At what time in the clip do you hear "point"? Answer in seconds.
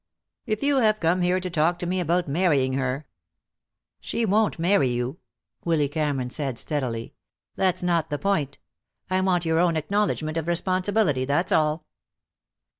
8.17-8.57